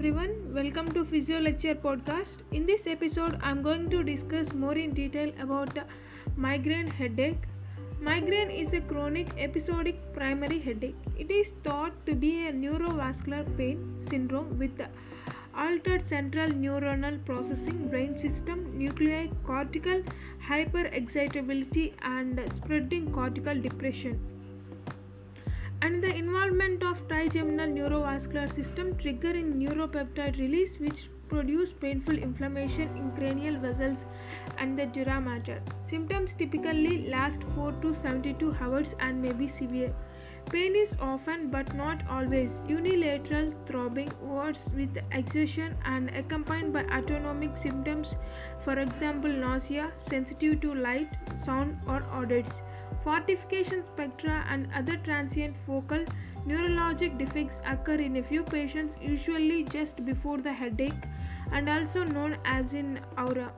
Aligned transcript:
Physio 0.00 1.40
Lecture 1.40 1.74
podcast. 1.74 2.42
In 2.52 2.66
this 2.66 2.86
episode, 2.86 3.36
I'm 3.42 3.62
going 3.62 3.90
to 3.90 4.04
discuss 4.04 4.52
more 4.52 4.76
in 4.76 4.94
detail 4.94 5.32
about 5.40 5.76
migraine 6.36 6.86
headache. 6.86 7.42
Migraine 8.00 8.50
is 8.50 8.74
a 8.74 8.80
chronic 8.80 9.26
episodic 9.36 9.96
primary 10.12 10.60
headache. 10.60 10.94
It 11.18 11.32
is 11.32 11.48
thought 11.64 11.92
to 12.06 12.14
be 12.14 12.46
a 12.46 12.52
neurovascular 12.52 13.44
pain 13.56 13.96
syndrome 14.08 14.56
with 14.56 14.80
altered 15.56 16.06
central 16.06 16.48
neuronal 16.50 17.24
processing, 17.24 17.90
brainstem, 17.90 18.72
nuclei, 18.74 19.28
cortical 19.44 20.02
hyperexcitability, 20.48 21.94
and 22.02 22.40
spreading 22.54 23.10
cortical 23.12 23.60
depression 23.60 24.20
and 25.82 26.02
the 26.02 26.14
involvement 26.14 26.82
of 26.82 26.98
trigeminal 27.28 27.68
neurovascular 27.68 28.46
system 28.54 28.92
triggering 29.00 29.48
neuropeptide 29.62 30.38
release 30.38 30.78
which 30.78 31.00
produce 31.28 31.72
painful 31.80 32.16
inflammation 32.26 32.88
in 32.96 33.10
cranial 33.16 33.58
vessels 33.58 33.98
and 34.56 34.78
the 34.78 34.86
dura 34.86 35.20
mater. 35.20 35.60
Symptoms 35.90 36.32
typically 36.38 37.06
last 37.08 37.42
4 37.54 37.72
to 37.82 37.94
72 37.94 38.56
hours 38.60 38.94
and 39.00 39.20
may 39.20 39.32
be 39.32 39.46
severe. 39.46 39.94
Pain 40.50 40.74
is 40.74 40.94
often 41.00 41.50
but 41.50 41.74
not 41.74 42.02
always 42.08 42.62
unilateral 42.66 43.52
throbbing 43.66 44.10
words 44.22 44.70
with 44.74 44.96
exertion 45.12 45.76
and 45.84 46.08
accompanied 46.16 46.72
by 46.72 46.84
autonomic 46.84 47.58
symptoms, 47.58 48.14
for 48.64 48.78
example, 48.78 49.30
nausea, 49.30 49.92
sensitive 49.98 50.62
to 50.62 50.74
light, 50.74 51.10
sound, 51.44 51.76
or 51.86 52.02
odors 52.14 52.48
fortification 53.04 53.84
spectra 53.84 54.44
and 54.48 54.68
other 54.74 54.96
transient 54.98 55.56
focal 55.66 56.04
neurologic 56.46 57.18
defects 57.18 57.60
occur 57.66 57.94
in 57.94 58.16
a 58.16 58.22
few 58.22 58.42
patients 58.42 58.96
usually 59.00 59.64
just 59.64 60.04
before 60.04 60.38
the 60.38 60.52
headache 60.52 61.08
and 61.52 61.68
also 61.68 62.04
known 62.04 62.36
as 62.44 62.74
in 62.74 63.00
aura. 63.16 63.50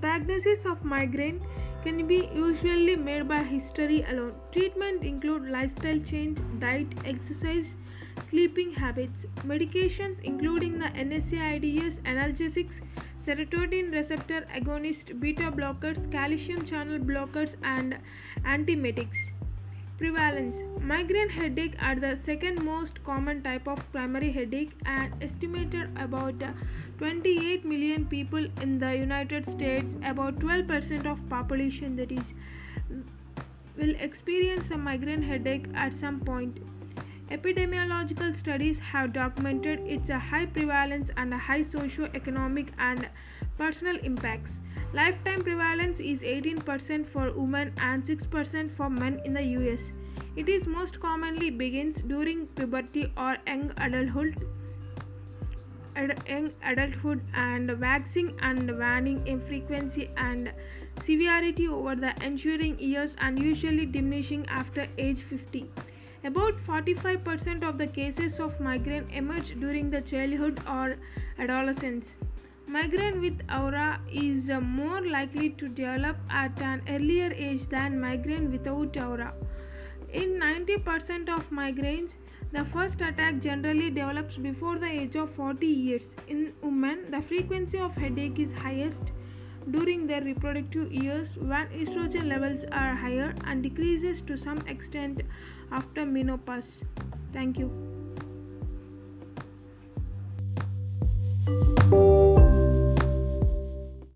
Diagnosis 0.00 0.64
of 0.64 0.84
migraine 0.84 1.40
can 1.82 2.06
be 2.06 2.28
usually 2.34 2.96
made 2.96 3.28
by 3.28 3.42
history 3.42 4.04
alone. 4.08 4.34
Treatment 4.52 5.04
include 5.04 5.48
lifestyle 5.48 5.98
change 6.00 6.38
diet 6.58 6.88
exercise 7.04 7.66
sleeping 8.28 8.72
habits. 8.72 9.24
Medications 9.46 10.20
including 10.20 10.78
the 10.78 10.86
NSAIDs 10.86 12.00
analgesics 12.02 12.80
serotonin 13.28 13.92
receptor 13.92 14.46
agonists, 14.58 15.08
beta 15.20 15.50
blockers, 15.56 15.98
calcium 16.10 16.64
channel 16.64 16.98
blockers, 16.98 17.56
and 17.62 17.96
antiemetics. 18.44 19.18
Prevalence 19.98 20.56
Migraine 20.80 21.28
headache 21.28 21.74
are 21.82 21.96
the 21.96 22.16
second 22.24 22.62
most 22.64 23.02
common 23.04 23.42
type 23.42 23.68
of 23.68 23.82
primary 23.92 24.30
headache 24.32 24.70
and 24.86 25.12
estimated 25.22 25.90
about 25.98 26.42
28 26.98 27.66
million 27.66 28.06
people 28.06 28.46
in 28.62 28.78
the 28.78 28.96
United 28.96 29.50
States, 29.50 29.94
about 30.04 30.38
12% 30.38 31.04
of 31.04 31.28
population 31.28 31.96
that 31.96 32.10
is 32.10 32.34
will 33.76 33.94
experience 34.08 34.70
a 34.70 34.78
migraine 34.78 35.22
headache 35.22 35.66
at 35.74 35.92
some 35.92 36.18
point. 36.20 36.56
Epidemiological 37.30 38.34
studies 38.34 38.78
have 38.78 39.12
documented 39.12 39.80
its 39.80 40.08
high 40.08 40.46
prevalence 40.46 41.10
and 41.18 41.34
high 41.34 41.62
socio-economic 41.62 42.72
and 42.78 43.06
personal 43.58 43.98
impacts. 43.98 44.52
Lifetime 44.94 45.42
prevalence 45.42 46.00
is 46.00 46.22
18% 46.22 47.06
for 47.06 47.30
women 47.32 47.72
and 47.76 48.02
6% 48.02 48.74
for 48.74 48.88
men 48.88 49.20
in 49.26 49.34
the 49.34 49.42
US. 49.42 49.80
It 50.36 50.48
is 50.48 50.66
most 50.66 51.00
commonly 51.00 51.50
begins 51.50 51.96
during 51.96 52.46
puberty 52.46 53.12
or 53.16 53.36
young 53.46 53.72
adulthood 53.76 54.46
young 56.28 56.52
adulthood 56.62 57.20
and 57.34 57.78
waxing 57.80 58.34
and 58.40 58.78
waning 58.78 59.26
in 59.26 59.40
frequency 59.46 60.08
and 60.16 60.52
severity 61.04 61.66
over 61.68 61.96
the 61.96 62.12
ensuing 62.22 62.78
years 62.78 63.16
and 63.18 63.42
usually 63.42 63.84
diminishing 63.84 64.46
after 64.48 64.86
age 64.96 65.22
50. 65.22 65.70
About 66.24 66.54
45% 66.66 67.62
of 67.62 67.78
the 67.78 67.86
cases 67.86 68.40
of 68.40 68.60
migraine 68.60 69.08
emerge 69.10 69.58
during 69.60 69.88
the 69.90 70.00
childhood 70.00 70.60
or 70.68 70.96
adolescence. 71.38 72.12
Migraine 72.66 73.20
with 73.20 73.40
aura 73.50 74.00
is 74.12 74.50
uh, 74.50 74.60
more 74.60 75.00
likely 75.00 75.50
to 75.50 75.68
develop 75.68 76.16
at 76.28 76.60
an 76.60 76.82
earlier 76.88 77.32
age 77.32 77.68
than 77.68 78.00
migraine 78.00 78.50
without 78.50 78.96
aura. 78.96 79.32
In 80.12 80.38
90% 80.40 81.28
of 81.28 81.48
migraines, 81.50 82.16
the 82.52 82.64
first 82.66 83.00
attack 83.00 83.40
generally 83.40 83.88
develops 83.88 84.36
before 84.36 84.78
the 84.78 84.86
age 84.86 85.16
of 85.16 85.30
40 85.34 85.66
years. 85.66 86.02
In 86.26 86.52
women, 86.62 87.10
the 87.10 87.22
frequency 87.22 87.78
of 87.78 87.94
headache 87.94 88.38
is 88.38 88.52
highest 88.58 89.02
during 89.70 90.06
their 90.06 90.22
reproductive 90.22 90.92
years 90.92 91.36
when 91.36 91.68
estrogen 91.68 92.26
levels 92.28 92.64
are 92.72 92.94
higher 92.94 93.34
and 93.44 93.62
decreases 93.62 94.20
to 94.22 94.36
some 94.36 94.58
extent 94.66 95.22
after 95.72 96.06
menopause. 96.06 96.82
Thank 97.32 97.58
you. 97.58 97.97